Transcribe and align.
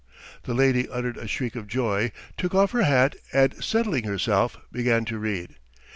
The 0.45 0.55
lady 0.55 0.89
uttered 0.89 1.17
a 1.17 1.27
shriek 1.27 1.55
of 1.55 1.67
joy, 1.67 2.11
took 2.35 2.55
off 2.55 2.71
her 2.71 2.81
hat 2.81 3.15
and 3.33 3.63
settling 3.63 4.05
herself, 4.05 4.57
began 4.71 5.05
to 5.05 5.19
read. 5.19 5.57